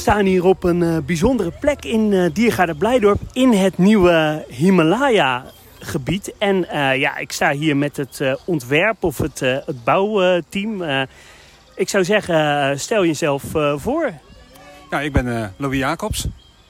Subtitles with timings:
[0.00, 5.44] staan hier op een uh, bijzondere plek in uh, Diergaarde Blijdorp in het nieuwe Himalaya
[5.78, 6.32] gebied.
[6.38, 10.82] En uh, ja, ik sta hier met het ontwerp of het, het bouwteam.
[11.74, 13.42] ik zou zeggen, stel jezelf
[13.76, 14.12] voor.
[14.90, 16.26] Ja, ik ben Louis Jacobs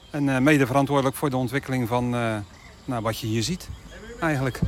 [0.09, 2.09] en mede verantwoordelijk voor de ontwikkeling van
[2.85, 3.69] nou, wat je hier ziet
[4.19, 4.59] eigenlijk.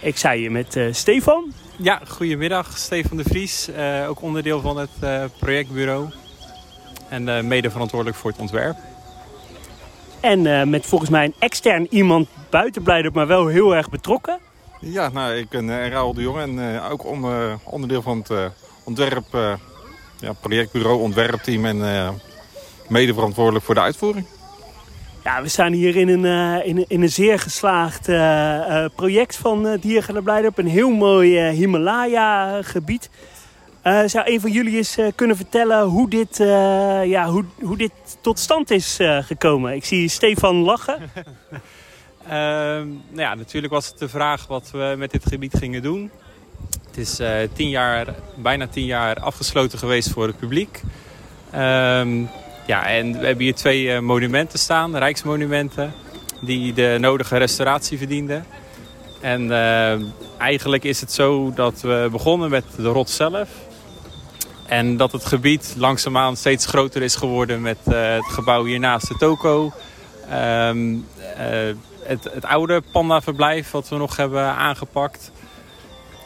[0.00, 1.52] Ik sta hier met Stefan.
[1.76, 2.78] Ja, goedemiddag.
[2.78, 3.68] Stefan de Vries,
[4.08, 4.90] ook onderdeel van het
[5.38, 6.10] projectbureau
[7.12, 8.76] en uh, mede verantwoordelijk voor het ontwerp.
[10.20, 14.38] En uh, met volgens mij een extern iemand buiten Blijdorp, maar wel heel erg betrokken.
[14.80, 17.24] Ja, nou, ik ben uh, Raoul de Jong en uh, ook on,
[17.64, 18.52] onderdeel van het
[18.84, 19.58] ontwerp,
[20.18, 21.80] ja, projectbureau, ontwerpteam en
[22.88, 24.26] mede verantwoordelijk voor de uitvoering.
[25.24, 28.06] Ja, we staan hier in een, in, in een zeer geslaagd
[28.94, 30.58] project van uh, Diergaarde Blijdorp.
[30.58, 33.10] Een heel mooi Himalaya-gebied.
[33.84, 37.76] Uh, zou een van jullie eens uh, kunnen vertellen hoe dit, uh, ja, hoe, hoe
[37.76, 39.74] dit tot stand is gekomen?
[39.74, 40.98] Ik zie Stefan lachen.
[42.22, 46.10] Ehm, nou ja, natuurlijk was het de vraag wat we met dit gebied gingen doen.
[46.86, 47.20] Het is
[47.52, 50.80] tien jaar, bijna tien jaar afgesloten geweest voor het publiek.
[51.54, 52.28] Um,
[52.66, 55.92] ja, en we hebben hier twee monumenten staan, rijksmonumenten,
[56.40, 58.44] die de nodige restauratie verdienden.
[59.20, 59.50] En
[60.38, 63.48] eigenlijk is het zo dat we begonnen met de rots zelf.
[64.72, 69.14] En dat het gebied langzaamaan steeds groter is geworden met uh, het gebouw hiernaast de
[69.14, 69.72] toko.
[70.32, 75.32] Um, uh, het, het oude pandaverblijf wat we nog hebben aangepakt.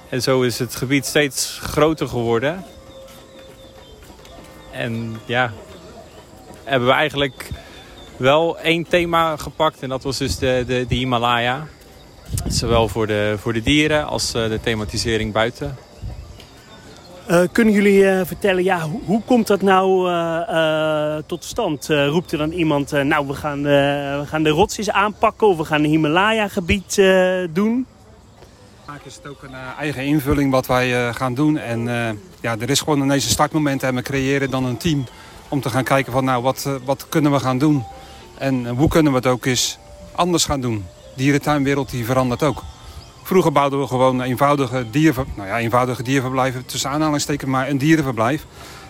[0.09, 2.65] En zo is het gebied steeds groter geworden.
[4.73, 5.53] En ja,
[6.65, 7.51] hebben we eigenlijk
[8.17, 9.83] wel één thema gepakt.
[9.83, 11.67] En dat was dus de, de, de Himalaya.
[12.49, 15.86] Zowel voor de, voor de dieren als uh, de thematisering buiten.
[17.31, 21.87] Uh, kunnen jullie uh, vertellen, ja, hoe, komt dat nou uh, tot stand?
[21.87, 25.85] roept er dan iemand, nou we gaan, we gaan de rotsjes aanpakken of we gaan
[25.85, 27.03] een Himalaya-gebied
[27.53, 27.87] doen?
[28.85, 31.59] Vaak is het ook een eigen invulling wat wij gaan doen.
[31.59, 31.85] En
[32.41, 35.05] ja, er is gewoon ineens een startmoment en we creëren dan een team
[35.49, 37.85] om te gaan kijken van nou wat, wat kunnen we gaan doen.
[38.39, 39.79] En hoe kunnen we het ook eens
[40.13, 40.87] anders gaan doen.
[41.15, 42.63] De dierentuinwereld die verandert ook.
[43.27, 48.47] Vroeger bouwden we gewoon eenvoudige, dierver, nou ja, eenvoudige dierverblijven, tussen aanhalingstekens, maar een dierenverblijf.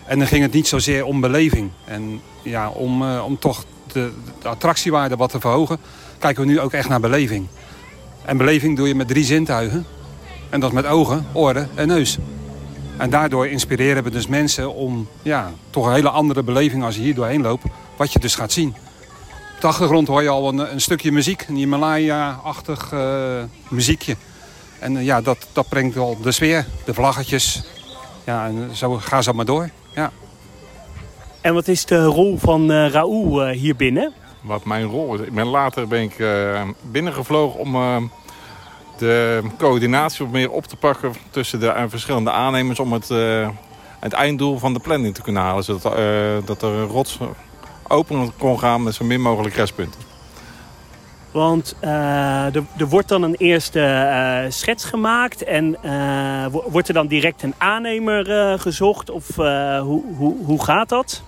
[0.06, 1.70] En dan ging het niet zozeer om beleving.
[1.84, 5.78] En ja, om, uh, om toch de, de, attractiewaarde wat te verhogen,
[6.18, 7.46] kijken we nu ook echt naar beleving.
[8.24, 9.86] En beleving doe je met drie zintuigen.
[10.50, 12.18] En dat met ogen, oren en neus.
[12.96, 17.00] En daardoor inspireren we dus mensen om ja, toch een hele andere beleving als je
[17.00, 17.64] hier doorheen loopt,
[17.96, 18.74] wat je dus gaat zien.
[19.56, 24.16] Op de achtergrond hoor je al een, een stukje muziek, een Himalaya-achtig uh, muziekje.
[24.78, 27.62] En uh, ja, dat, dat brengt wel de sfeer, de vlaggetjes.
[28.24, 29.70] Ja, en zo ga zo maar door.
[29.94, 30.10] Ja.
[31.40, 34.12] En wat is de rol van uh, Raoul hier binnen?
[34.42, 35.20] Wat mijn rol is?
[35.20, 36.24] Ik ben later ben ik
[36.82, 38.10] binnengevlogen om
[38.98, 43.08] de coördinatie wat meer op te pakken tussen de verschillende aannemers om het,
[44.00, 45.64] het einddoel van de planning te kunnen halen.
[45.64, 45.82] Zodat
[46.46, 47.18] dat er een rots
[47.88, 50.00] open kon gaan met zo min mogelijk restpunten.
[51.30, 56.94] Want uh, er, er, wordt dan een eerste uh, schets gemaakt en uh, wordt er
[56.94, 61.22] dan direct een aannemer gezocht of hoe, hoe, hoe gaat dat?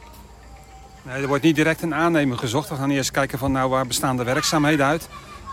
[1.02, 2.68] Nee, er wordt niet direct een aannemer gezocht.
[2.68, 5.08] We gaan eerst kijken van nou waar bestaan de werkzaamheden uit.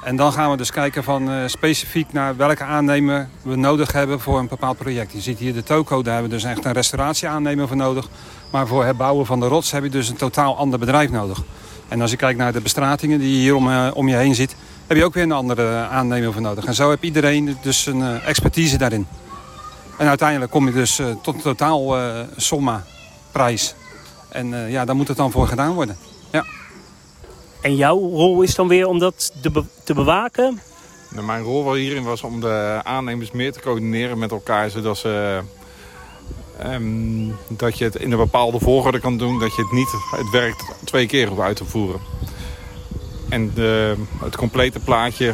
[0.05, 4.39] En dan gaan we dus kijken van specifiek naar welke aannemer we nodig hebben voor
[4.39, 5.11] een bepaald project.
[5.11, 8.09] Je ziet hier de toko, daar hebben we dus echt een restauratieaannemer voor nodig.
[8.51, 11.43] Maar voor het bouwen van de rots heb je dus een totaal ander bedrijf nodig.
[11.87, 14.35] En als je kijkt naar de bestratingen die je hier om, uh, om je heen
[14.35, 14.55] ziet...
[14.87, 16.65] heb je ook weer een andere aannemer voor nodig.
[16.65, 19.07] En zo heb iedereen dus een uh, expertise daarin.
[19.97, 21.95] En uiteindelijk kom je dus tot een totaal
[22.37, 22.83] somma
[23.31, 23.75] prijs.
[24.29, 25.97] En ja, daar moet het dan voor gedaan worden.
[27.65, 30.59] En jouw rol is dan weer om dat te, be te bewaken?
[31.09, 34.69] Nou, mijn rol hierin was om de aannemers meer te coördineren met elkaar...
[34.69, 35.41] zodat ze
[36.65, 39.39] Um, dat je het in een bepaalde volgorde kan doen.
[39.39, 41.99] Dat je het niet het werk twee keer hoeft uit te voeren.
[43.29, 45.33] En de, het complete plaatje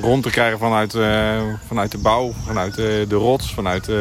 [0.00, 3.96] rond te krijgen vanuit, uh, vanuit de bouw, vanuit de, de rots, vanuit uh,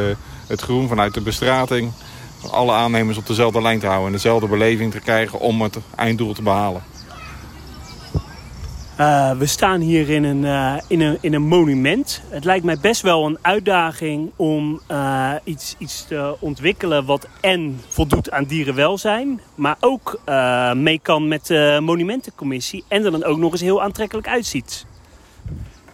[0.48, 1.92] het groen, vanuit de bestrating.
[2.52, 6.34] Alle aannemers op dezelfde lijn te houden en dezelfde beleving te krijgen om het einddoel
[6.34, 6.84] te behalen.
[9.00, 12.22] Uh, we staan hier in een, uh, in, een, in een monument.
[12.30, 17.82] Het lijkt mij best wel een uitdaging om uh, iets, iets te ontwikkelen wat en
[17.88, 20.20] voldoet aan dierenwelzijn, maar ook
[20.76, 24.86] mee kan met de monumentencommissie en er dan ook nog eens heel aantrekkelijk uitziet.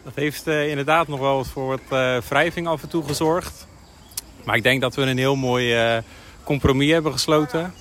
[0.03, 1.99] Dat heeft inderdaad nog wel voor wat
[2.29, 3.67] wrijving af en toe gezorgd.
[4.43, 5.75] Maar ik denk dat we een heel mooi
[6.43, 7.73] compromis hebben gesloten.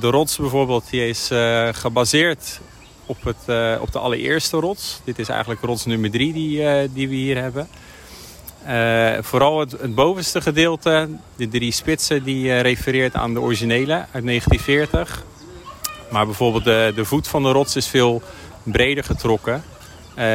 [0.00, 1.30] de rots bijvoorbeeld die is
[1.72, 2.60] gebaseerd
[3.06, 3.38] op, het,
[3.80, 5.00] op de allereerste rots.
[5.04, 7.68] Dit is eigenlijk rots nummer 3 die, die we hier hebben.
[9.24, 15.24] vooral het, het, bovenste gedeelte, de drie spitsen, die refereert aan de originele uit 1940.
[16.10, 18.22] Maar bijvoorbeeld de, de voet van de rots is veel
[18.62, 19.62] breder getrokken.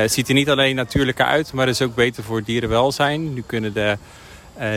[0.05, 3.33] Ziet er niet alleen natuurlijker uit, maar is ook beter voor dierenwelzijn.
[3.33, 3.97] Nu kunnen de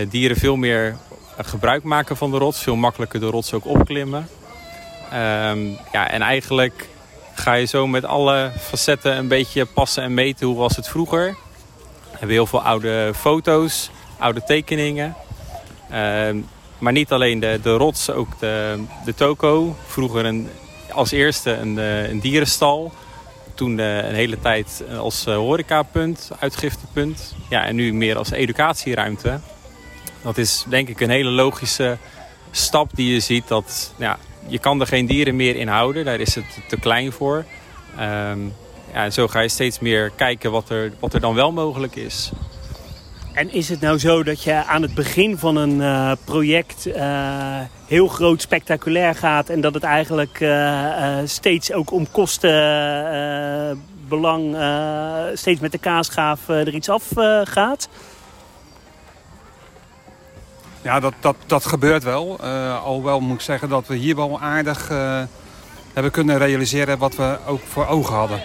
[0.08, 0.96] dieren veel meer
[1.46, 2.62] gebruik maken van de rots.
[2.62, 4.28] Veel makkelijker de rots ook opklimmen.
[5.14, 6.88] Um, ja, en eigenlijk
[7.34, 11.36] ga je zo met alle facetten een beetje passen en meten hoe was het vroeger.
[12.10, 15.14] We hebben heel veel oude foto's, oude tekeningen.
[15.90, 16.28] Uh,
[16.78, 19.76] maar niet alleen de, de rots, ook de, de toko.
[19.86, 20.48] Vroeger een,
[20.92, 22.92] als eerste een, eh, een dierenstal
[23.54, 27.34] toen uh, een hele tijd als horecapunt, uitgiftepunt.
[27.48, 29.40] Ja, en nu meer als educatieruimte.
[30.22, 31.98] Dat is denk ik een hele logische
[32.50, 33.48] stap die je ziet.
[33.48, 37.12] Dat, ja, je kan er geen dieren meer in houden, daar is het te klein
[37.12, 37.44] voor.
[38.00, 38.54] Um,
[38.92, 41.96] ja, en zo ga je steeds meer kijken wat er, wat er dan wel mogelijk
[41.96, 42.30] is.
[43.32, 47.60] En is het nou zo dat je aan het begin van een uh, project uh,
[47.86, 54.56] heel groot spectaculair gaat en dat het eigenlijk uh, steeds ook om kostenbelang
[55.34, 57.04] steeds met de kaasgaaf er iets af
[57.44, 57.88] gaat?
[60.82, 62.40] Ja, dat, dat, dat gebeurt wel.
[62.84, 64.88] alhoewel moet ik zeggen dat we hier wel aardig
[65.92, 68.42] hebben kunnen realiseren wat we ook voor ogen hadden.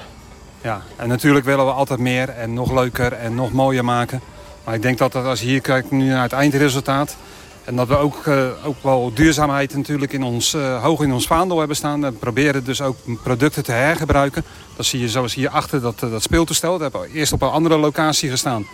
[0.62, 4.22] Ja, en natuurlijk willen we altijd meer en nog leuker en nog mooier maken.
[4.64, 7.16] Maar ik denk dat als je hier kijkt nu naar het eindresultaat...
[7.64, 11.28] en dat we ook, uh, ook wel duurzaamheid natuurlijk in ons, uh, hoog in ons
[11.28, 12.02] vaandel hebben staan.
[12.02, 14.44] We proberen dus ook producten te hergebruiken.
[14.76, 16.72] Dat zie je zoals hier achter dat, dat speeltoestel.
[16.72, 18.66] Dat hebben we eerst op een andere locatie gestaan.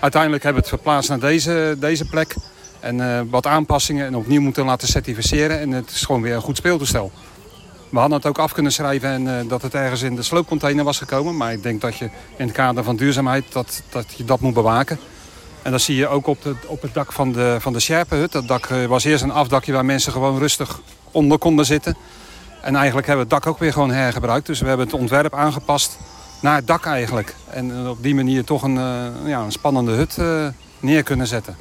[0.00, 2.34] Uiteindelijk hebben we het verplaatst naar deze, deze plek.
[2.86, 5.60] En uh, wat aanpassingen en opnieuw moeten laten certificeren.
[5.60, 7.12] En het is gewoon weer een goed speeltoestel.
[7.88, 10.84] We hadden het ook af kunnen schrijven en uh, dat het ergens in de sloopcontainer
[10.84, 11.36] was gekomen.
[11.36, 12.04] Maar ik denk dat je
[12.36, 14.98] in het kader van duurzaamheid dat, dat je dat moet bewaken.
[15.62, 18.32] En dat zie je ook op, op het dak van de, van de Sjerpenhut.
[18.32, 20.80] Dat dak eh, was eerst een afdakje waar mensen gewoon rustig
[21.10, 21.96] onder konden zitten.
[22.62, 24.46] En eigenlijk hebben we het dak ook weer gewoon hergebruikt.
[24.46, 25.98] Dus we hebben het ontwerp aangepast
[26.40, 27.34] naar het dak eigenlijk.
[27.50, 28.78] En op die manier toch een,
[29.24, 30.18] ja, een spannende hut
[30.80, 31.56] neer kunnen zetten.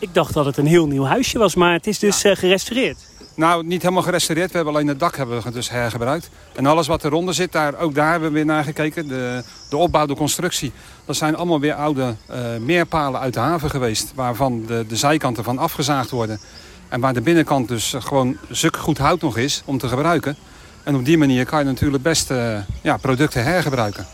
[0.00, 2.34] Ik dacht dat het een heel nieuw huisje was, maar het is dus ja.
[2.34, 2.98] gerestaureerd.
[3.34, 4.50] Nou, niet helemaal gerestaureerd.
[4.50, 6.30] We hebben alleen het dak hebben we dus hergebruikt.
[6.52, 9.08] En alles wat eronder zit, daar, ook daar hebben we weer naar gekeken.
[9.08, 10.72] De, de opbouw, de constructie.
[11.04, 14.12] Dat zijn allemaal weer oude uh, meerpalen uit de haven geweest.
[14.14, 16.40] Waarvan de, de zijkanten van afgezaagd worden.
[16.88, 20.36] En waar de binnenkant dus gewoon stuk goed hout nog is om te gebruiken.
[20.82, 24.06] En op die manier kan je natuurlijk best uh, ja, producten hergebruiken.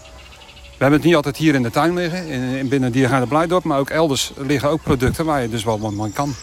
[0.76, 3.64] We hebben het niet altijd hier in de tuin liggen, in, in binnen Diergaarde Blijdorp.
[3.64, 6.34] Maar ook elders liggen ook producten waar je dus wel wat man kan.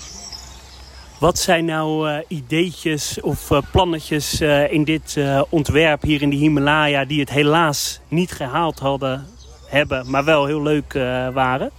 [1.20, 5.18] Wat zijn nou uh, ideetjes of uh, plannetjes uh, in dit
[5.50, 7.06] ontwerp hier in de Himalaya...
[7.06, 9.28] die het helaas niet gehaald hadden,
[9.66, 10.94] hebben, maar wel heel leuk
[11.34, 11.72] waren?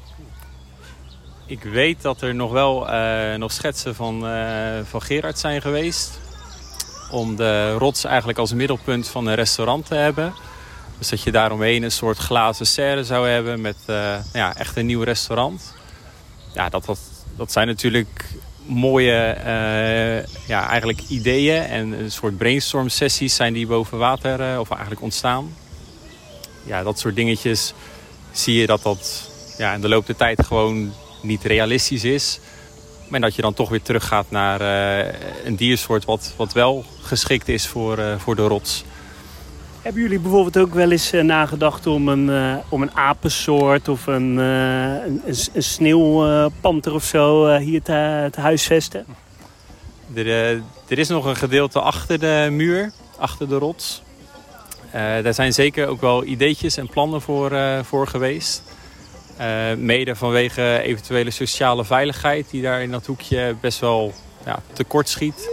[1.47, 2.87] Ik weet dat er nog wel
[3.39, 4.27] nog schetsen van,
[4.85, 6.21] van Gerard zijn geweest...
[7.11, 10.35] om de rots eigenlijk als middelpunt van een restaurant te hebben...
[10.99, 13.77] Dus dat je daaromheen een soort glazen serre zou hebben met
[14.33, 15.75] ja, echt een nieuw restaurant.
[16.55, 16.99] Ja, dat, dat,
[17.37, 18.25] dat zijn natuurlijk
[18.67, 24.59] mooie uh, ja, eigenlijk ideeën en een soort brainstorm sessies zijn die boven water uh,
[24.59, 25.55] of eigenlijk ontstaan.
[26.63, 27.73] Ja, dat soort dingetjes
[28.33, 32.41] zie je dat dat ja, in de loop der tijd gewoon niet realistisch is.
[33.09, 34.61] Maar dat je dan toch weer teruggaat naar
[35.45, 38.85] een diersoort wat, wat wel geschikt is voor, voor de rots.
[39.85, 44.07] Hebben jullie bijvoorbeeld ook wel eens uh, nagedacht om een, uh, om een apensoort of
[44.07, 45.23] een, uh, een,
[45.53, 49.07] een sneeuwpanter of zo hier te, te huisvesten?
[50.15, 50.27] Er,
[50.89, 54.03] er, is nog een gedeelte achter de muur, achter de rots.
[54.93, 58.63] daar zijn zeker ook wel ideetjes en plannen voor, voor geweest.
[59.77, 64.13] mede vanwege eventuele sociale veiligheid die daar in dat hoekje best wel
[64.45, 65.49] ja, tekort schiet.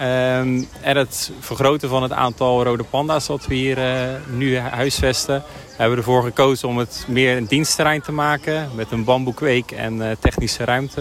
[0.00, 5.42] Um, en het vergroten van het aantal rode panda's dat we hier uh, nu huisvesten.
[5.66, 8.70] We hebben ervoor gekozen om het meer een dienstterrein te maken.
[8.74, 11.00] Met een bamboekweek en uh, technische ruimte.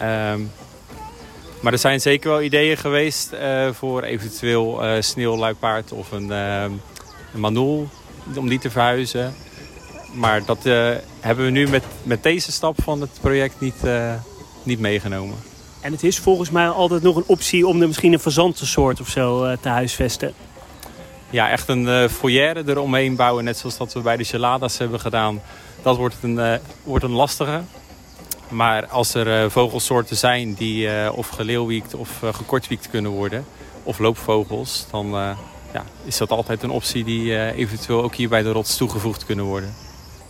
[0.00, 0.50] Um,
[1.60, 6.80] maar er zijn zeker wel ideeën geweest uh, voor eventueel sneeuwluipaard of een, een
[7.32, 7.88] manoel.
[8.36, 9.34] Om die te verhuizen.
[10.14, 10.62] Maar dat
[11.20, 13.82] hebben we nu met, met deze stap van het project niet,
[14.62, 15.36] niet meegenomen.
[15.84, 19.08] En het is volgens mij altijd nog een optie om er misschien een fazantensoort of
[19.08, 20.34] zo uh, te huisvesten.
[21.30, 25.00] Ja, echt een uh, foyer eromheen bouwen, net zoals dat we bij de geladas hebben
[25.00, 25.40] gedaan.
[25.82, 27.60] Dat wordt een, uh, wordt een lastige.
[28.48, 33.44] Maar als er vogelsoorten zijn die of geleeuwwiekt of gekortwiekt kunnen worden...
[33.82, 35.06] of loopvogels, dan
[35.72, 39.44] ja, is dat altijd een optie die eventueel ook hier bij de rots toegevoegd kunnen
[39.44, 39.74] worden.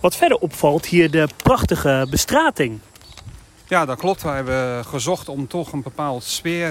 [0.01, 2.81] Wat verder opvalt hier de prachtige bestrating.
[3.75, 4.23] Ja, dat klopt.
[4.23, 6.71] We hebben gezocht om toch een bepaald sfeer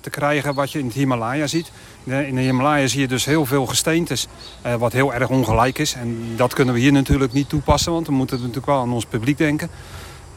[0.00, 1.70] te krijgen wat je in het Himalaya ziet.
[2.04, 4.26] In de Himalaya zie je dus heel veel gesteentes
[4.66, 5.94] uh, wat heel erg ongelijk is.
[5.94, 9.04] En dat kunnen we hier natuurlijk niet toepassen, want we moeten natuurlijk wel aan ons
[9.04, 9.70] publiek denken.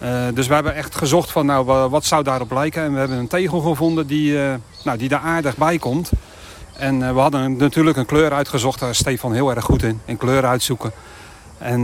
[0.03, 2.84] Uh, dus we hebben echt gezocht van nou, wat zou daarop lijken.
[2.84, 4.38] En we hebben een tegel gevonden die,
[4.84, 6.12] nou, die daar aardig bij komt.
[6.74, 8.79] En we hadden natuurlijk een kleur uitgezocht.
[8.79, 10.91] Daar is Stefan heel erg goed in, in kleuren uitzoeken.
[11.58, 11.84] En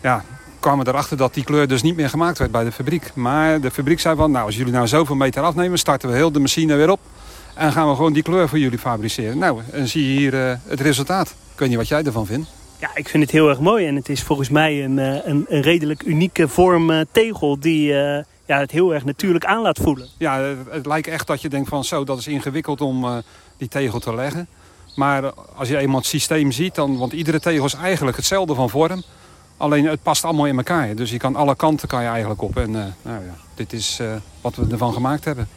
[0.00, 0.24] ja,
[0.60, 3.10] kwamen erachter dat die kleur dus niet meer gemaakt werd bij de fabriek.
[3.14, 6.32] Maar de fabriek zei van, nou als jullie nou zoveel meter afnemen, starten we heel
[6.32, 7.00] de machine weer op.
[7.54, 9.38] En gaan we gewoon die kleur voor jullie fabriceren.
[9.38, 11.28] Nou, en zie je hier uh, het resultaat.
[11.28, 12.48] Ik weet niet wat jij ervan vindt.
[12.80, 13.86] Ja, ik vind het heel erg mooi.
[13.86, 18.18] En het is volgens mij een, een, een redelijk unieke vorm uh, tegel die uh,
[18.46, 20.08] ja, het heel erg natuurlijk aan laat voelen.
[20.18, 23.22] Ja, het, het, lijkt echt dat je denkt van zo, dat is ingewikkeld om
[23.56, 24.48] die tegel te leggen.
[24.96, 28.70] Maar als je eenmaal het systeem ziet, dan, want iedere tegel is eigenlijk hetzelfde van
[28.70, 29.02] vorm.
[29.58, 30.94] Alleen het past allemaal in elkaar.
[30.94, 32.56] Dus je kan alle kanten kan je eigenlijk op.
[32.56, 34.00] En nou ja, dit is
[34.40, 35.48] wat we ervan gemaakt hebben.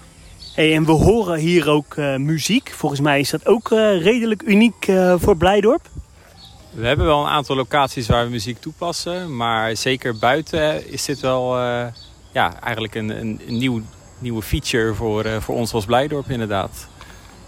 [0.53, 2.69] Hey, en we horen hier ook uh, muziek.
[2.69, 5.89] Volgens mij is dat ook uh, redelijk uniek uh, voor Blijdorp.
[6.71, 9.35] We hebben wel een aantal locaties waar we muziek toepassen.
[9.35, 11.57] Maar zeker buiten is dit wel
[12.31, 13.81] ja, eigenlijk een, een, een nieuw,
[14.19, 16.87] nieuwe feature voor, voor ons als Blijdorp inderdaad.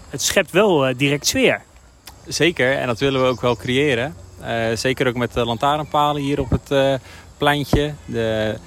[0.08, 1.62] Het schept wel direct sfeer.
[2.26, 4.14] Zeker, en dat willen we ook wel creëren.
[4.74, 7.00] Zeker ook met de lantaarnpalen hier op het
[7.38, 7.94] pleintje.
[8.04, 8.58] De,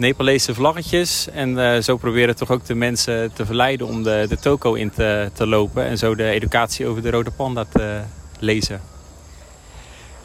[0.00, 1.28] Nepalese vlaggetjes.
[1.32, 4.90] En uh, zo proberen toch ook de mensen te verleiden om de, de toko in
[4.90, 5.84] te, te lopen.
[5.84, 8.00] En zo de educatie over de rode panda te
[8.38, 8.80] lezen.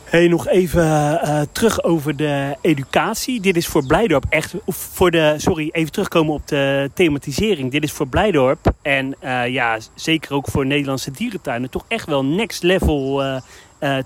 [0.03, 1.09] Hey, nog even
[1.51, 3.41] terug over de educatie.
[3.41, 7.71] Dit is voor Blijdorp echt, of voor de, sorry, even terugkomen op de thematisering.
[7.71, 9.15] Dit is voor Blijdorp en
[9.47, 13.41] ja, zeker ook voor Nederlandse dierentuinen toch echt wel next level uh,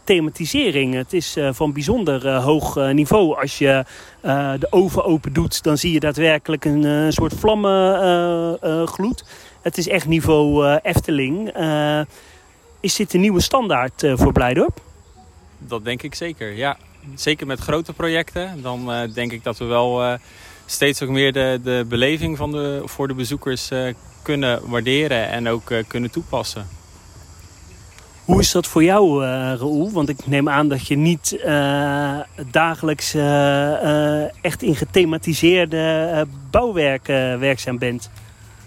[0.03, 0.93] thematisering.
[0.93, 3.41] Het is uh, van bijzonder uh, hoog niveau.
[3.41, 3.85] Als je
[4.59, 9.23] de oven open doet, dan zie je daadwerkelijk een soort vlammengloed.
[9.61, 11.53] het is echt niveau Efteling.
[12.79, 14.81] is dit een nieuwe standaard voor Blijdorp?
[15.57, 16.77] Dat denk ik zeker, ja.
[17.15, 18.61] Zeker met grote projecten.
[18.61, 20.17] Dan denk ik dat we wel
[20.65, 23.69] steeds ook meer de, de beleving van de, voor de bezoekers
[24.21, 26.78] kunnen waarderen en ook kunnen toepassen.
[28.29, 29.89] Hoe is dat voor jou, uh, Raoul?
[29.91, 32.19] Want ik neem aan dat je niet uh,
[32.51, 37.07] dagelijks uh, echt in gethematiseerde bouwwerk
[37.39, 38.09] werkzaam bent.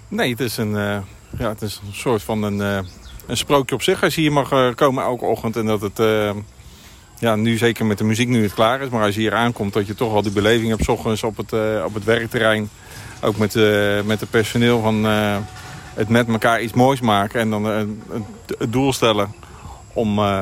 [0.09, 0.73] Nee, het is een,
[1.39, 2.59] ja, het is een soort van een,
[3.27, 4.03] een sprookje op zich.
[4.03, 6.03] Als je hier mag komen elke ochtend en dat het...
[7.19, 8.89] ja, nu zeker met de muziek nu het klaar is.
[8.89, 10.85] Maar als je hier aankomt dat je toch al die beleving hebt...
[10.85, 11.53] S ochtends op het,
[11.85, 12.69] op het werkterrein.
[13.21, 13.55] Ook met,
[14.05, 15.05] met het personeel van
[15.95, 17.41] het met elkaar iets moois maken.
[17.41, 19.51] En dan het doel stellen
[19.93, 20.41] om, uh,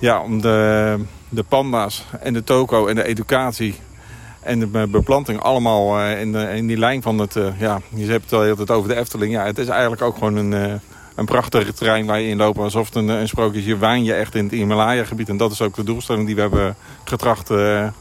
[0.00, 3.74] ja, om de, de panda's en de toko en de educatie
[4.40, 7.36] en de beplanting allemaal uh, in, de, in die lijn van het...
[7.36, 9.32] Uh, ja, je hebt het al heel over de Efteling.
[9.32, 10.80] Ja, het is eigenlijk ook gewoon een,
[11.14, 12.58] een prachtig terrein waar je in loopt.
[12.58, 13.64] Alsof het een, een sprookje is.
[13.64, 15.28] Je je echt in het Himalaya-gebied.
[15.28, 17.92] En dat is ook de doelstelling die we hebben getracht te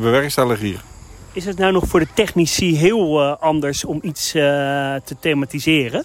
[0.00, 0.82] bewerkstelligen hier.
[1.32, 6.04] Is het nou nog voor de technici heel anders om iets te thematiseren?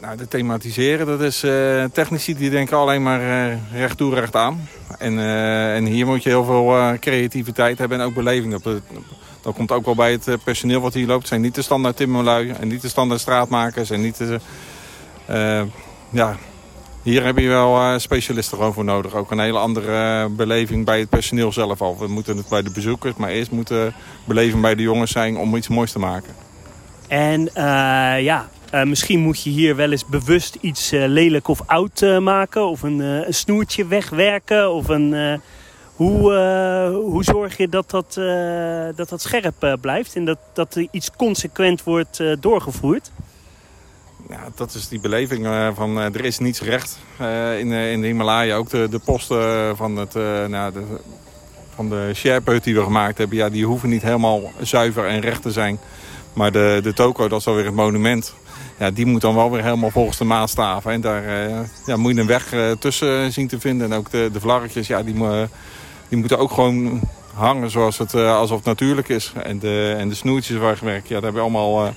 [0.00, 4.36] Nou, de thematiseren, dat is uh, technici die denken alleen maar uh, recht toe, recht
[4.36, 4.68] aan.
[4.98, 8.60] En, uh, en hier moet je heel veel creativiteit hebben en ook beleving.
[8.60, 8.80] Dat,
[9.40, 11.18] dat komt ook wel bij het personeel wat hier loopt.
[11.18, 13.90] Het zijn niet de standaard timmerlui en niet de standaard straatmakers.
[13.90, 14.40] En niet de,
[16.10, 16.36] ja,
[17.02, 19.14] hier heb je wel specialisten gewoon voor nodig.
[19.14, 21.98] Ook een hele andere beleving bij het personeel zelf al.
[21.98, 25.56] We moeten het bij de bezoekers, maar eerst moeten beleving bij de jongens zijn om
[25.56, 26.34] iets moois te maken.
[27.08, 27.50] En
[28.22, 32.18] ja, uh, misschien moet je hier wel eens bewust iets uh, lelijk of oud uh,
[32.18, 32.66] maken.
[32.66, 34.70] Of een, een, snoertje wegwerken.
[34.70, 35.40] Of een,
[35.94, 36.32] hoe,
[37.04, 38.14] hoe zorg je dat dat,
[38.96, 40.16] dat, dat scherp blijft.
[40.16, 43.10] En dat, dat er iets consequent wordt doorgevoerd.
[44.28, 46.98] Ja, dat is die beleving van er is niets recht
[47.58, 48.56] in, in de Himalaya.
[48.56, 50.14] Ook de, de posten van, het,
[50.48, 50.82] nou, de,
[51.74, 53.36] van de die we gemaakt hebben.
[53.36, 55.78] Ja, die hoeven niet helemaal zuiver en recht te zijn.
[56.32, 58.34] Maar de, de toko, dat is alweer het monument
[58.78, 60.92] ja, die moet dan wel weer helemaal volgens de maatstaven.
[60.92, 63.92] En daar uh, ja, moet je een weg uh, tussen zien te vinden.
[63.92, 65.14] En ook de, de vlaggetjes, ja, die,
[66.08, 67.00] die moeten ook gewoon
[67.34, 69.32] hangen zoals het, uh, alsof het natuurlijk is.
[69.42, 71.94] En de, en de snoertjes waar ja, daar hebben we allemaal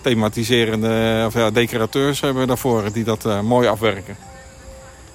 [0.00, 4.16] thematiserende of ja, decorateurs hebben we daarvoor die dat mooi afwerken.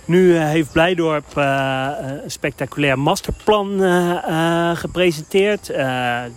[0.08, 3.80] Nu heeft Blijdorp een spectaculair masterplan
[4.76, 5.72] gepresenteerd.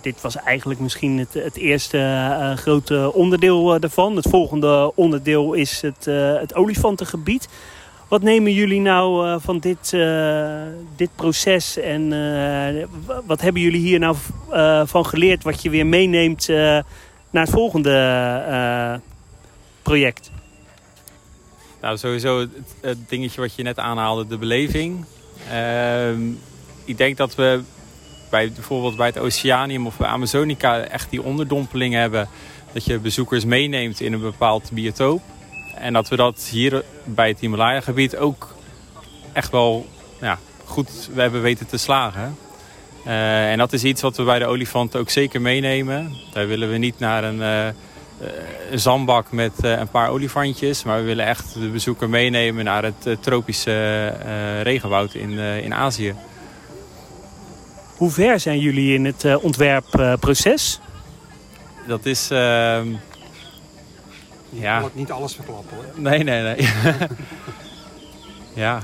[0.00, 4.16] dit was eigenlijk misschien het, het eerste grote onderdeel daarvan.
[4.16, 6.04] Het volgende onderdeel is het,
[6.40, 7.48] het olifantengebied.
[8.08, 9.90] Wat nemen jullie nou van dit,
[10.96, 12.08] dit proces en
[13.26, 14.16] wat hebben jullie hier nou
[14.86, 16.48] van geleerd wat je weer meeneemt
[17.30, 19.00] naar het volgende
[19.82, 20.30] project?
[21.80, 22.46] Nou, sowieso
[22.80, 25.04] het, dingetje wat je net aanhaalde, de beleving.
[25.50, 26.20] Ehm,
[26.84, 27.60] ik denk dat we
[28.30, 32.28] bij, bijvoorbeeld bij het Oceanium of bij Amazonica echt die onderdompeling hebben.
[32.72, 35.22] Dat je bezoekers meeneemt in een bepaald biotoop.
[35.74, 38.54] En dat we dat hier bij het Himalaya-gebied ook
[39.32, 39.86] echt wel
[40.20, 42.36] ja, goed we hebben weten te slagen.
[43.06, 46.16] Uh, en dat is iets wat we bij de olifant ook zeker meenemen.
[46.32, 47.74] Daar willen we niet naar een, een
[48.74, 50.82] zandbak met uh, een paar olifantjes.
[50.84, 54.06] Maar we willen echt de bezoeker meenemen naar het tropische
[54.62, 56.14] regenwoud in, in Azië.
[57.96, 60.80] Hoe ver zijn jullie in het ontwerpproces?
[61.86, 62.88] Dat is ehm,
[64.50, 64.80] ja.
[64.80, 65.84] Niet, niet alles verklappen hoor.
[65.94, 66.68] Nee, nee, nee.
[68.64, 68.80] ja.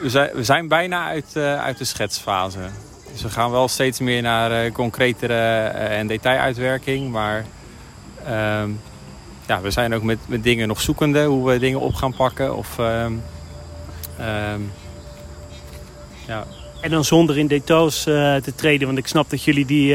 [0.00, 2.70] We zijn, we zijn bijna uit, uh, uit de schetsfase.
[3.12, 7.10] Dus we gaan wel steeds meer naar uh, concretere uh, en detailuitwerking.
[7.10, 7.44] Maar
[8.24, 8.70] ehm,
[9.46, 11.24] ja, we zijn ook met, met dingen nog zoekende.
[11.24, 12.56] Hoe we dingen op gaan pakken.
[12.56, 13.22] Of, um,
[16.26, 16.46] ja.
[16.80, 18.86] En dan zonder in details te treden.
[18.86, 19.94] Want ik snap dat jullie die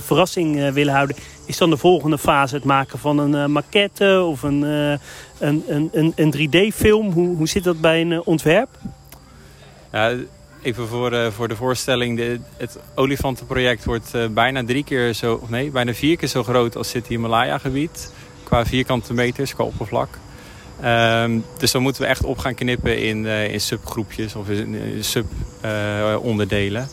[0.00, 1.16] verrassing willen houden
[1.46, 4.62] is dan de volgende fase het maken van een maquette of een,
[5.38, 7.10] een, een, een, 3D-film?
[7.10, 8.68] Hoe, hoe zit dat bij een ontwerp?
[9.92, 10.14] Ja,
[10.64, 12.16] even voor, voor de voorstelling.
[12.16, 16.92] De, het olifantenproject wordt bijna drie keer zo, nee, bijna vier keer zo groot als
[16.92, 18.12] het Himalaya-gebied.
[18.42, 20.18] Qua vierkante meters, qua oppervlak.
[20.84, 25.04] Um, dus dan moeten we echt op gaan knippen in, in subgroepjes of in, in
[25.04, 26.88] subonderdelen.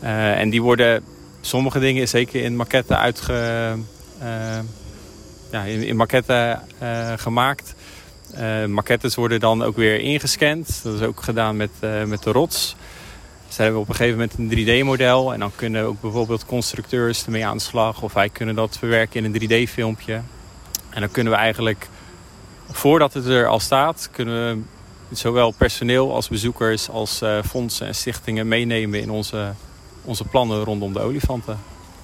[0.00, 1.04] en die worden
[1.40, 3.76] sommige dingen zeker in maquette uitge,
[4.22, 4.58] uh,
[5.50, 7.74] ja, in, in gemaakt.
[8.38, 10.80] Uh, maquettes worden dan ook weer ingescand.
[10.82, 11.70] Dat is ook gedaan met,
[12.06, 12.76] met de rots.
[13.58, 15.32] Hebben we op een gegeven moment een 3D-model.
[15.32, 18.02] En dan kunnen ook bijvoorbeeld constructeurs ermee aan de slag.
[18.02, 20.20] Of wij kunnen dat verwerken in een 3D-filmpje.
[20.90, 21.88] En dan kunnen we eigenlijk,
[22.70, 24.08] voordat het er al staat...
[24.12, 24.56] kunnen
[25.08, 29.52] we zowel personeel als bezoekers als fondsen en stichtingen meenemen in onze
[30.08, 31.58] onze plannen rondom de olifanten.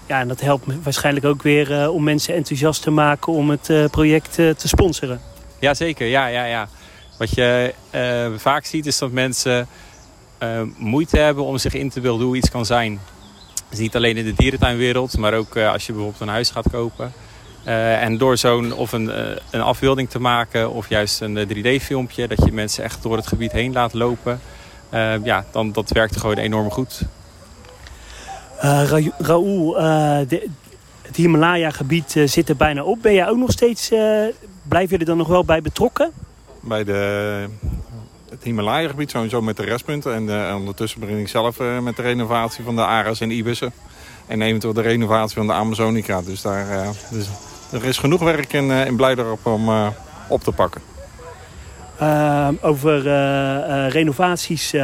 [0.06, 3.68] Ja, en dat helpt waarschijnlijk ook weer uh, om mensen enthousiast te maken om het
[3.68, 5.20] uh, project te sponsoren.
[5.58, 6.68] Jazeker, ja, ja, ja.
[7.18, 7.74] Wat je
[8.36, 9.68] vaak ziet is dat mensen
[10.76, 13.00] moeite hebben om zich in te beelden hoe iets kan zijn.
[13.68, 17.12] Dus niet alleen in de dierentuinwereld, maar ook als je bijvoorbeeld een huis gaat kopen.
[17.64, 19.10] en door zo'n of een,
[19.50, 23.52] een afbeelding te maken of juist een 3D-filmpje, dat je mensen echt door het gebied
[23.52, 24.40] heen laat lopen,
[25.22, 27.02] ja, dan dat werkt gewoon enorm goed.
[28.64, 30.18] Uh, Ra Raoul, uh,
[31.02, 33.02] het Himalaya-gebied uh, zit er bijna op.
[33.02, 33.90] Ben jij ook nog steeds,
[34.62, 36.10] blijf je er dan nog wel bij betrokken?
[36.60, 37.46] Bij de,
[38.34, 40.14] het Himalaya-gebied sowieso met de restpunten.
[40.14, 43.72] En, en ondertussen begin ik zelf met de renovatie van de Aras en Ibissen.
[44.26, 46.22] En eventueel de renovatie van de Amazonica.
[46.22, 47.28] Dus, daar, dus
[47.72, 49.70] er is genoeg werk in, in Blijdorp om
[50.28, 50.80] op te pakken.
[52.60, 53.02] Over
[53.88, 54.74] renovaties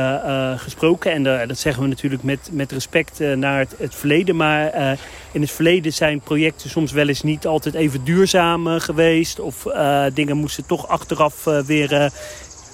[0.56, 1.12] gesproken.
[1.12, 4.36] En dat zeggen we natuurlijk met, met respect naar het, het, verleden.
[4.36, 4.98] Maar
[5.32, 9.40] in het verleden zijn projecten soms wel eens niet altijd even duurzaam geweest.
[9.40, 9.66] Of
[10.14, 12.12] dingen moesten toch achteraf weer,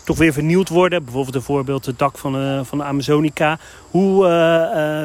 [0.06, 1.04] toch weer vernieuwd worden.
[1.04, 3.58] Bijvoorbeeld een voorbeeld het dak van, van de Amazonica.
[3.90, 4.24] Hoe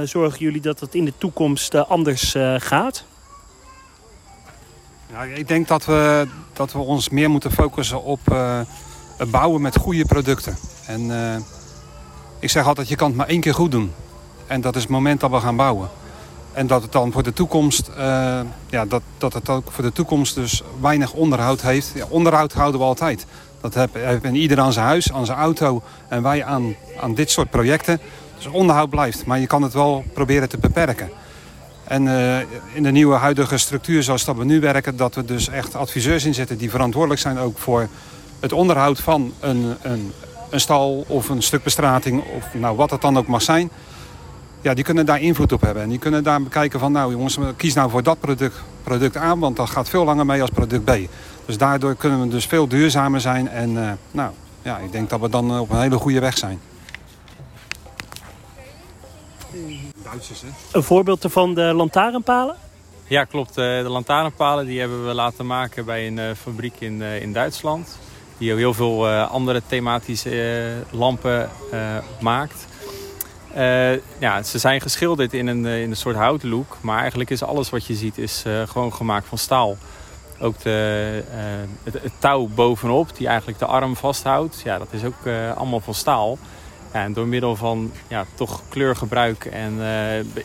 [0.05, 3.05] zorgen jullie dat het in de toekomst anders gaat?
[5.11, 8.19] Ja, ik denk dat we, dat we ons meer moeten focussen op
[9.31, 10.57] bouwen met goede producten.
[10.85, 11.11] En
[12.39, 13.93] ik zeg altijd, je kan het maar één keer goed doen.
[14.47, 15.89] En dat is het moment dat we gaan bouwen.
[16.53, 19.91] En dat het dan voor de toekomst, uh, ja, dat, dat het ook voor de
[19.91, 21.93] toekomst dus weinig onderhoud heeft.
[22.09, 23.25] Onderhoud houden we altijd.
[23.61, 27.49] Dat hebben ieder aan zijn huis, aan zijn auto en wij aan, aan dit soort
[27.49, 27.99] projecten.
[28.35, 31.09] Dus onderhoud blijft, maar je kan het wel proberen te beperken.
[31.83, 32.37] En uh,
[32.73, 34.97] in de nieuwe huidige structuur zoals dat we nu werken...
[34.97, 37.87] dat we dus echt adviseurs inzetten die verantwoordelijk zijn ook voor
[38.39, 40.11] het onderhoud van een, een,
[40.49, 43.71] een stal of een stuk bestrating of nou, wat het dan ook mag zijn.
[44.62, 45.84] Ja, die kunnen daar invloed op hebben.
[45.84, 49.38] En die kunnen daar bekijken van nou jongens, kies nou voor dat product, product A,
[49.38, 50.91] want dat gaat veel langer mee als product B.
[51.45, 53.47] Dus daardoor kunnen we dus veel duurzamer zijn.
[53.47, 56.62] En uh, nou, ja, ik denk dat we dan op een hele goede weg zijn.
[60.04, 60.47] Duitsers, hè?
[60.71, 62.56] Een voorbeeld van de lantaarnpalen?
[63.08, 63.56] Ja, klopt.
[63.56, 67.97] De lantaarnpalen die hebben we laten maken bij een fabriek in, in Duitsland.
[68.38, 71.50] die heel veel andere thematische lampen
[72.19, 72.67] maakt.
[74.19, 76.77] Ja, ze zijn geschilderd in een, in een soort houtlook.
[76.81, 79.77] Maar eigenlijk is alles wat je ziet is, gewoon gemaakt van staal.
[80.39, 81.23] Ook de,
[81.83, 84.61] het, touw bovenop, die eigenlijk de arm vasthoudt.
[84.63, 86.37] Ja, dat is ook allemaal van staal.
[86.91, 89.79] En door middel van ja, toch kleurgebruik en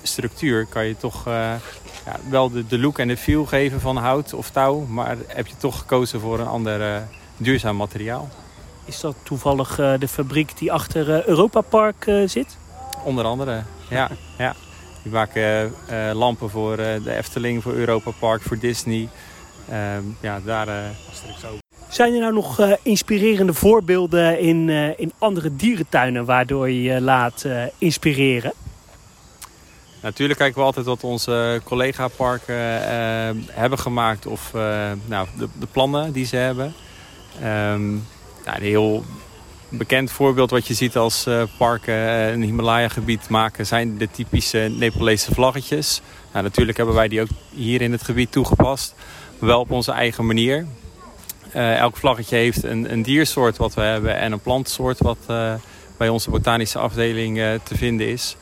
[0.03, 4.35] structuur kan je toch ja, wel de, de, look en de feel geven van hout
[4.35, 4.81] of touw.
[4.81, 7.03] Maar heb je toch gekozen voor een ander
[7.37, 8.29] duurzaam materiaal.
[8.85, 12.57] Is dat toevallig de fabriek die achter Europa Park zit?
[13.07, 14.11] Onder andere, ja.
[14.38, 14.55] ja.
[15.03, 15.75] Die maken
[16.12, 19.09] lampen voor de Efteling, voor Europa Park, voor Disney.
[19.69, 20.66] Ehm, ja, daar...
[21.40, 21.47] zo
[21.88, 27.45] zijn er nou nog inspirerende voorbeelden in, in andere dierentuinen waardoor je je laat
[27.79, 28.53] inspireren?
[30.03, 32.57] Natuurlijk kijken we altijd wat onze collega-parken
[33.51, 34.53] hebben gemaakt of
[35.05, 36.75] nou, de, de, plannen die ze hebben.
[37.42, 38.07] Um,
[38.47, 39.05] nou, een heel
[39.69, 41.27] bekend voorbeeld wat je ziet als
[41.59, 41.95] parken
[42.33, 46.01] een Himalaya-gebied maken zijn de typische Nepalese vlaggetjes.
[46.33, 48.95] Nou, natuurlijk hebben wij die ook hier in het gebied toegepast,
[49.39, 50.67] wel op onze eigen manier.
[51.55, 55.19] Uh, elk vlaggetje heeft een, een, diersoort wat we hebben en een plantsoort wat
[55.97, 58.37] bij onze botanische afdeling te vinden is.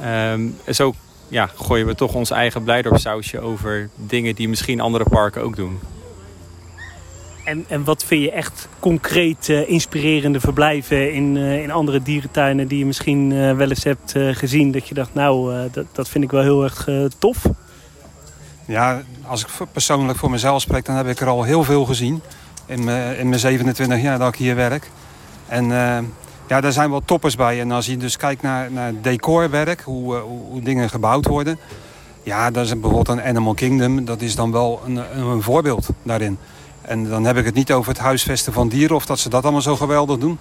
[0.00, 0.94] Um, en zo
[1.30, 5.80] ja, gooien we toch ons eigen blijdorpsausje over dingen die misschien andere parken ook doen.
[7.50, 12.86] En, en wat vind je echt concreet inspirerende verblijven in, in andere dierentuinen die je
[12.86, 14.72] misschien wel eens hebt gezien?
[14.72, 17.44] Dat je dacht, nou, dat, dat vind ik wel heel erg tof.
[18.66, 22.20] Ja, als ik persoonlijk voor mezelf spreek, dan heb ik er al heel veel gezien
[22.66, 24.90] in mijn, in mijn 27 jaar dat ik hier werk.
[25.48, 25.70] En
[26.50, 27.60] ja, daar zijn wel toppers bij.
[27.60, 31.58] En als je dus kijkt naar, naar decorwerk, hoe, hoe, dingen gebouwd worden.
[32.22, 34.04] Ja, dat is bijvoorbeeld een Animal Kingdom.
[34.04, 36.38] Dat is dan wel een, een, voorbeeld daarin.
[36.90, 39.42] En dan heb ik het niet over het huisvesten van dieren of dat ze dat
[39.42, 40.38] allemaal zo geweldig doen.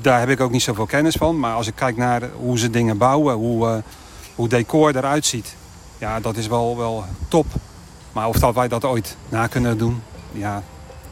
[0.00, 1.38] Daar heb ik ook niet zoveel kennis van.
[1.38, 3.76] Maar als ik kijk naar hoe ze dingen bouwen, hoe, uh,
[4.34, 5.56] hoe decor eruit ziet.
[5.98, 7.46] Ja, dat is wel, wel top.
[8.12, 10.62] Maar of dat wij dat ooit na kunnen doen, ja,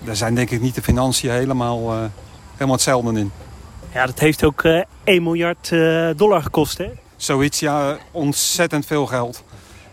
[0.05, 2.05] daar zijn denk ik niet de financiën helemaal, uh,
[2.53, 3.33] helemaal hetzelfde in.
[3.93, 5.69] Ja, dat heeft ook uh, 1 miljard
[6.17, 6.91] dollar gekost, hè?
[7.17, 7.97] Zoiets, ja.
[8.11, 9.45] Ontzettend veel geld.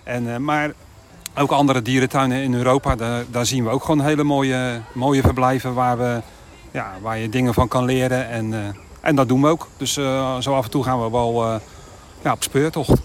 [0.03, 0.71] En, eh, maar
[1.37, 5.73] ook andere dierentuinen in Europa, daar, daar, zien we ook gewoon hele mooie, mooie verblijven...
[5.73, 6.21] Waar, we,
[6.71, 8.29] ja, waar je dingen van kan leren.
[8.29, 9.67] En, en dat doen we ook.
[9.77, 9.93] Dus
[10.39, 11.61] zo af en toe gaan we wel
[12.23, 13.01] ja, op speurtocht.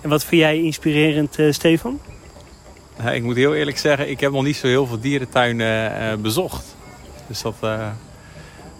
[0.00, 2.00] En wat vind jij inspirerend, Stefan?
[3.12, 6.76] ik moet heel eerlijk zeggen, ik heb nog niet zo heel veel dierentuinen uh, bezocht.
[7.26, 7.86] Dus dat, uh,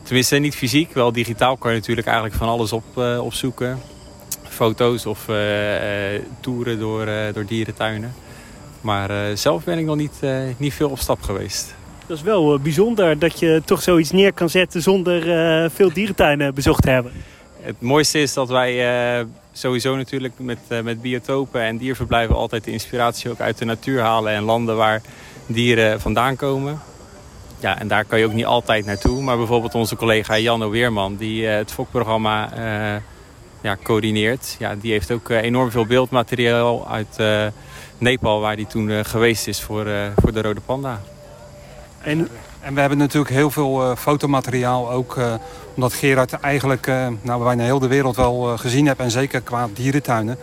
[0.02, 3.80] tenminste niet fysiek, wel digitaal kan je natuurlijk eigenlijk van alles op, uh, opzoeken.
[4.42, 5.24] Foto's of
[6.40, 8.14] toeren door, door dierentuinen.
[8.80, 10.20] Maar zelf ben ik nog niet,
[10.56, 11.74] niet veel op stap geweest.
[12.06, 15.22] Dat is wel bijzonder dat je toch zoiets neer kan zetten zonder
[15.70, 17.12] veel dierentuinen bezocht te hebben.
[17.60, 18.80] Het mooiste is dat wij
[19.58, 24.00] sowieso natuurlijk met, uh, met biotopen en dierverblijven altijd de inspiratie ook uit de natuur
[24.00, 24.32] halen.
[24.32, 25.02] En landen waar
[25.46, 26.80] dieren vandaan komen.
[27.60, 29.22] Ja, en daar kan je ook niet altijd naartoe.
[29.22, 33.00] Maar bijvoorbeeld onze collega Janno Weerman, die uh, het FOK-programma uh,
[33.60, 34.56] ja, coördineert.
[34.58, 37.16] Ja, die heeft ook enorm veel beeldmateriaal uit
[37.98, 41.00] Nepal, waar hij toen geweest is voor, voor de rode panda.
[42.00, 42.28] En,
[42.60, 45.16] en we hebben natuurlijk heel veel fotomateriaal ook
[45.78, 49.00] omdat Gerard eigenlijk uh, nou, bijna heel de wereld wel uh, gezien hebt.
[49.00, 50.38] En zeker qua dierentuinen.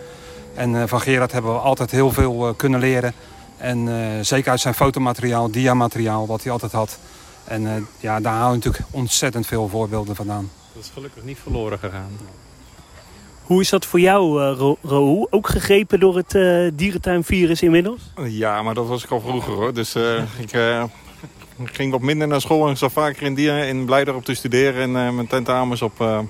[0.53, 3.13] En uh, van Gerard hebben we altijd heel veel kunnen leren.
[3.57, 3.89] En
[4.25, 6.97] zeker uit zijn fotomateriaal, diamateriaal wat hij altijd had.
[7.43, 10.51] En ja, daar haal je natuurlijk ontzettend veel voorbeelden vandaan.
[10.73, 12.17] Dat is gelukkig niet verloren gegaan.
[13.45, 16.37] Hoe is dat voor jou, uh, Ook gegrepen door het
[16.77, 18.01] dierentuinvirus inmiddels?
[18.27, 19.73] Ja, maar dat was ik al vroeger hoor.
[19.73, 19.95] Dus
[20.45, 20.51] ik
[21.57, 24.81] ik ging wat minder naar school en zat vaker in, die, in Blijdorp te studeren
[24.81, 26.25] en mijn tentamens op,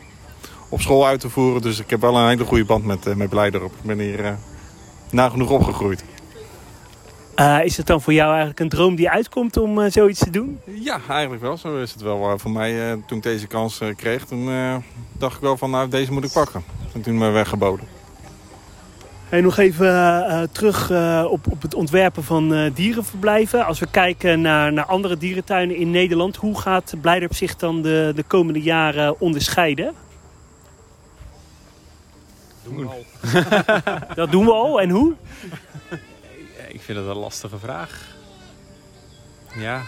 [0.69, 1.62] op school uit te voeren.
[1.62, 3.71] Dus ik heb wel een hele goede band met, uh, met Blijdorp.
[3.71, 4.38] Ik ben hier
[5.12, 6.04] nagenoeg opgegroeid.
[7.63, 10.60] Is het dan voor jou eigenlijk een droom die uitkomt om zoiets te doen?
[10.65, 11.58] Ja, eigenlijk wel.
[11.58, 13.02] Zo is het wel voor mij.
[13.08, 14.50] toen ik deze kans kreeg, toen
[15.12, 16.63] dacht ik wel van nou, deze moet ik pakken.
[16.93, 17.95] En toen me weggeboden.
[19.30, 23.65] Hey, nog even uh, terug uh, op, op het ontwerpen van uh, dierenverblijven.
[23.65, 28.12] Als we kijken naar, naar andere dierentuinen in Nederland, hoe gaat Blijderp zich dan de,
[28.15, 29.93] de komende jaren onderscheiden?
[32.63, 33.06] Doen we al.
[34.15, 35.13] dat doen we al en hoe?
[36.86, 38.15] Ik vind dat een lastige vraag.
[39.56, 39.82] Ja.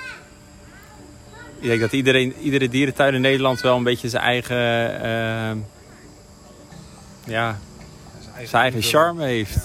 [1.59, 4.55] Ik denk dat iedereen, iedere dierentuin in Nederland wel een beetje zijn eigen
[7.25, 7.59] ja,
[8.33, 9.57] zijn eigen charme heeft.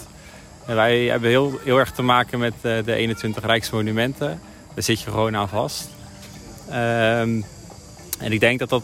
[0.65, 4.41] En wij hebben heel, heel erg te maken met uh, de 21 Rijksmonumenten.
[4.73, 5.89] Daar zit je gewoon aan vast.
[6.69, 7.45] Um,
[8.19, 8.83] En ik denk dat, dat,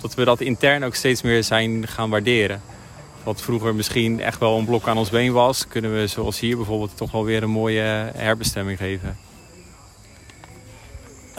[0.00, 2.62] dat we dat intern ook steeds meer zijn gaan waarderen.
[3.26, 5.68] Wat vroeger misschien echt wel een blok aan ons been was...
[5.68, 7.80] kunnen we zoals hier bijvoorbeeld toch wel weer een mooie
[8.14, 9.16] herbestemming geven.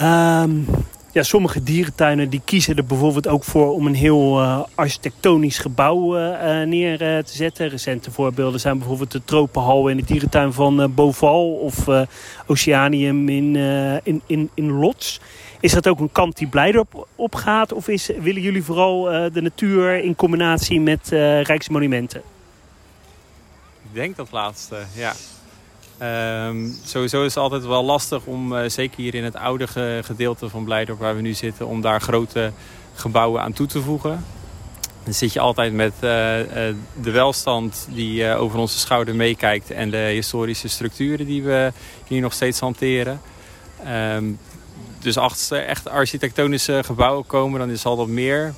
[0.02, 0.65] Um,
[1.12, 6.17] ja, sommige dierentuinen die kiezen er bijvoorbeeld ook voor om een heel uh, architectonisch gebouw
[6.17, 7.69] uh, neer te zetten.
[7.69, 11.88] Recente voorbeelden zijn bijvoorbeeld de Tropenhal in de dierentuin van Boval of
[12.47, 13.56] Oceanium in,
[14.04, 15.19] in, in, in Lots.
[15.60, 20.04] Is dat ook een kant die Blijdorp opgaat of is, willen jullie vooral de natuur
[20.04, 21.08] in combinatie met
[21.43, 22.22] Rijksmonumenten?
[23.84, 25.13] Ik denk dat laatste, ja.
[26.48, 29.67] Um, sowieso is het altijd wel lastig om, uh, zeker hier in het oude
[30.04, 32.52] gedeelte van Blijdorp waar we nu zitten, om daar grote
[32.93, 34.26] gebouwen aan toe te voegen.
[35.04, 39.89] Dan zit je altijd met uh, uh, de welstand die over onze schouder meekijkt en
[39.89, 41.72] de historische structuren die we
[42.08, 43.22] hier nog steeds hanteren.
[43.88, 44.39] Um,
[45.15, 48.54] dus er echt architectonische gebouwen komen, dan zal dat meer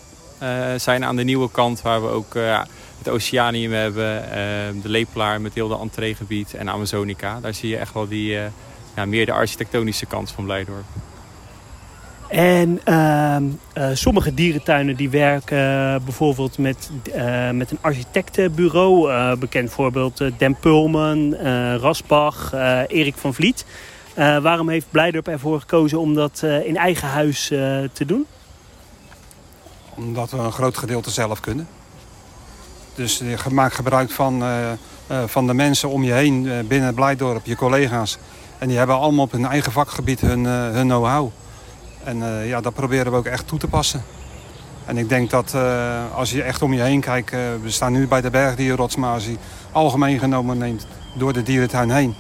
[0.76, 2.36] zijn aan de nieuwe kant waar we ook
[3.00, 7.40] het Oceanium hebben, ehm, de Lepelaar met heel de entreegebied en Amazonica.
[7.40, 8.44] Daar zie je echt wel die, eh,
[8.96, 10.86] ja, meer de architectonische kant van Blijdorp.
[12.28, 13.38] En uh,
[13.94, 15.58] sommige dierentuinen die werken
[16.04, 16.90] bijvoorbeeld met,
[17.52, 19.38] met een architectenbureau.
[19.38, 21.36] bekend voorbeeld Den Pulman,
[21.76, 22.54] Rasbach,
[22.88, 23.66] Erik van Vliet.
[24.42, 27.48] Waarom heeft Blijdorp ervoor gekozen om dat in eigen huis
[27.94, 28.26] te doen?
[29.96, 31.68] Omdat we een groot gedeelte zelf kunnen.
[32.96, 34.44] Dus je maakt gebruik van,
[35.26, 38.18] van de mensen om je heen binnen Blijdorp, je collega's.
[38.58, 41.30] En die hebben allemaal op hun eigen vakgebied hun, hun know-how.
[42.04, 44.04] En ja, dat proberen we ook echt toe te passen.
[44.86, 45.56] En ik denk dat
[46.14, 47.32] als je echt om je heen kijkt...
[47.32, 49.36] we staan nu bij de bergdierrots, maar als je
[49.72, 52.16] algemeen genomen neemt door de dierentuin heen...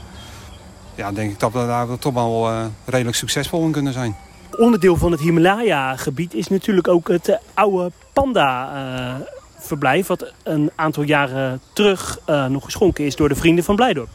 [1.00, 2.50] ja, denk ik dat we daar toch wel
[2.86, 4.16] redelijk succesvol in kunnen zijn.
[4.58, 9.28] Onderdeel van het Himalaya-gebied is natuurlijk ook het oude panda
[9.60, 10.08] verblijf...
[10.08, 14.10] wat een aantal jaren terug uh, nog geschonken is door de vrienden van Blijdorp.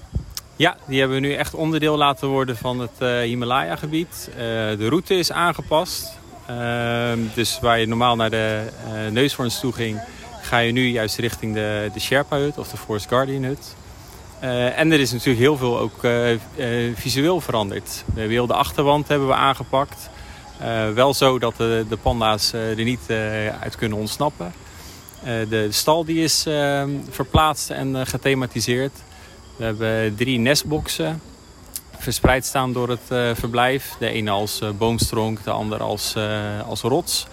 [0.56, 4.28] Ja, die hebben we nu echt onderdeel laten worden van het uh, Himalaya-gebied.
[4.30, 4.36] Uh,
[4.78, 6.18] de route is aangepast.
[6.46, 8.62] Ehm, dus waar je normaal naar de
[9.10, 10.00] neushoorns toe ging...
[10.42, 13.74] ga je nu juist richting de, de Sherpa-hut of de Forest Guardian-hut.
[14.40, 16.00] En er is natuurlijk heel veel ook
[16.94, 18.04] visueel veranderd.
[18.14, 20.10] De heel de achterwand hebben we aangepakt.
[20.94, 23.10] wel zo dat de, panda's er niet
[23.60, 24.52] uit kunnen ontsnappen.
[25.24, 28.92] Eh, de stal die is ehm, verplaatst en eh, gethematiseerd.
[29.56, 31.20] We hebben drie nestboxen
[31.98, 33.96] verspreid staan door het eh, verblijf.
[33.98, 36.16] De ene als boomstronk, de andere als,
[36.66, 37.26] als rots.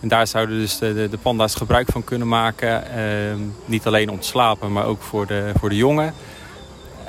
[0.00, 2.90] En daar zouden dus de, de, panda's gebruik van kunnen maken.
[2.90, 6.14] Ehm, niet alleen om te slapen, maar ook voor de, voor de jongen.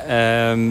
[0.07, 0.69] Ehm,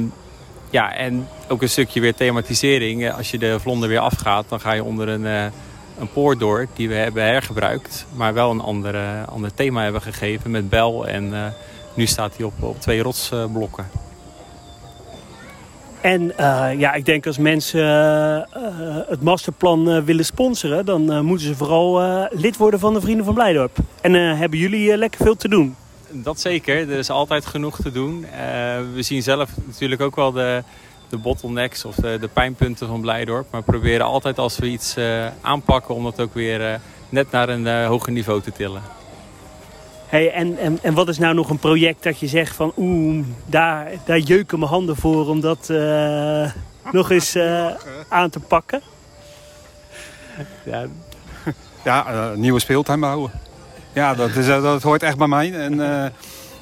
[0.70, 3.12] ja, en ook een stukje weer thematisering.
[3.12, 5.52] Als je de vlonder weer afgaat, dan ga je onder een
[5.98, 8.06] een poort door die we hebben hergebruikt.
[8.14, 11.06] Maar wel een andere, ander thema hebben gegeven met bel.
[11.06, 11.46] En uh,
[11.94, 13.86] nu staat hij op, op twee rotsblokken.
[16.00, 20.84] En uh, ja, ik denk als mensen uh, het masterplan willen sponsoren...
[20.84, 23.76] dan moeten ze vooral lid worden van de Vrienden van Blijdorp.
[24.00, 25.76] En hebben jullie lekker veel te doen?
[26.10, 26.90] Dat zeker.
[26.90, 28.26] Er is altijd genoeg te doen.
[28.94, 30.62] we zien zelf natuurlijk ook wel de
[31.08, 33.46] de bottlenecks of de, de pijnpunten van Blijdorp.
[33.50, 36.74] Maar we proberen altijd als we iets uh, aanpakken om dat ook weer uh,
[37.08, 38.82] net naar een uh, hoger niveau te tillen.
[40.06, 43.24] Hey, en, en, en wat is nou nog een project dat je zegt van oeh,
[43.46, 45.72] daar, daar jeuken mijn handen voor om dat
[46.92, 47.36] nog eens
[48.08, 48.80] aan te pakken?
[50.64, 50.86] Ja,
[51.84, 53.30] ja nieuwe speeltuin bouwen.
[53.96, 55.52] Ja, dat, is, dat hoort echt bij mij.
[55.52, 55.80] En,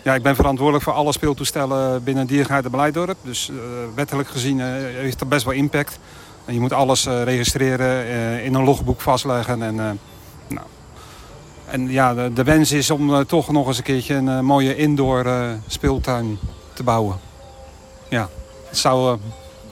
[0.05, 3.17] ja, ik ben verantwoordelijk voor alle speeltoestellen binnen Diergaarde Beleidorp.
[3.23, 3.57] Dus uh,
[3.95, 5.99] wettelijk gezien uh, heeft dat best wel impact.
[6.45, 9.63] En je moet alles uh, registreren, in een logboek vastleggen.
[9.63, 9.75] En,
[10.49, 10.67] nou.
[11.71, 15.27] en ja, de, de, wens is om toch nog eens een keertje een mooie indoor
[15.67, 16.39] speeltuin
[16.73, 17.17] te bouwen.
[18.09, 18.29] Ja,
[18.69, 19.19] dat zou,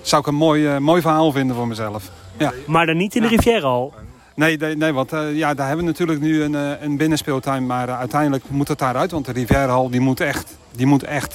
[0.00, 2.10] zou ik een mooi, mooi verhaal vinden voor mezelf.
[2.36, 2.52] Ja.
[2.66, 3.36] Maar dan niet in de ja.
[3.36, 3.92] Rivierenhal?
[4.34, 7.66] Nee, nee, nee want uh, ja, daar hebben we natuurlijk nu een, uh, een binnenspeeltuin.
[7.66, 9.10] Maar uh, uiteindelijk moet het daaruit.
[9.10, 11.34] Want de Rivierhal die moet echt, die moet echt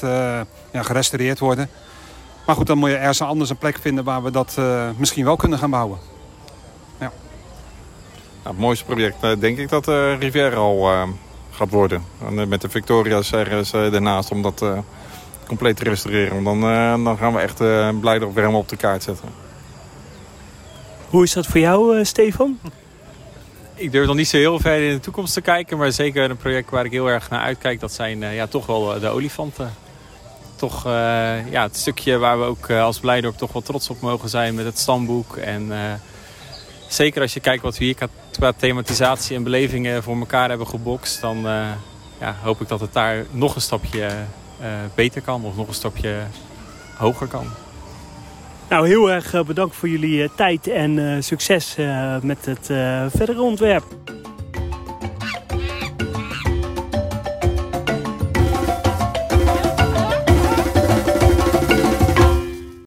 [0.72, 1.70] ja, gerestaureerd worden.
[2.46, 4.58] Maar goed, dan moet je ergens anders een plek vinden waar we dat
[4.98, 5.98] misschien wel kunnen gaan bouwen.
[7.00, 7.12] Ja.
[8.44, 11.08] Nou, het mooiste project denk ik dat uh, Rivierhal
[11.52, 12.04] gaat worden.
[12.28, 14.66] En, met de Victoria's ergens daarnaast om dat
[15.48, 16.44] compleet te restaureren.
[16.44, 16.62] Dan,
[17.04, 17.58] dan gaan we echt
[18.00, 19.30] blij op Wermen op de kaart zetten.
[21.10, 22.60] Hoe is dat voor jou, Stefan?
[23.78, 25.78] ik durf nog niet zo heel ver in de toekomst te kijken.
[25.78, 28.66] Maar zeker een project waar ik heel erg naar uitkijk, dat zijn eh, ja, toch
[28.66, 29.74] wel eh, de olifanten.
[30.56, 30.92] Toch eh,
[31.52, 34.66] ja, het stukje waar we ook als Blijdorp toch wel trots op mogen zijn met
[34.66, 35.36] het stamboek.
[35.36, 35.72] En
[36.88, 37.96] zeker als je kijkt wat we hier
[38.32, 41.38] qua thematisatie en belevingen voor elkaar hebben gebokst, dan
[42.20, 44.10] ja, hoop ik dat het daar nog een stapje
[44.96, 46.20] beter kan of nog een stapje
[46.96, 47.67] hoger kan.
[48.70, 51.76] Nou, heel erg eh, bedankt voor jullie eh, tijd en eh, succes
[52.22, 52.66] met het
[53.16, 53.84] verdere ontwerp.